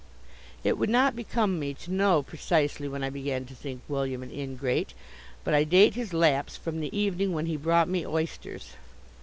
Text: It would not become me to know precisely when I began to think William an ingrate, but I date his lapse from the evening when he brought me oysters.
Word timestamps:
It 0.63 0.79
would 0.79 0.89
not 0.89 1.15
become 1.15 1.59
me 1.59 1.75
to 1.75 1.91
know 1.91 2.23
precisely 2.23 2.87
when 2.87 3.03
I 3.03 3.11
began 3.11 3.45
to 3.45 3.53
think 3.53 3.83
William 3.87 4.23
an 4.23 4.31
ingrate, 4.31 4.95
but 5.43 5.53
I 5.53 5.63
date 5.63 5.93
his 5.93 6.11
lapse 6.11 6.57
from 6.57 6.79
the 6.79 6.97
evening 6.99 7.33
when 7.33 7.45
he 7.45 7.55
brought 7.55 7.87
me 7.87 8.03
oysters. 8.03 8.69